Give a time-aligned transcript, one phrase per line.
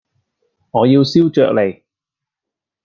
[0.71, 1.83] 我要燒鵲脷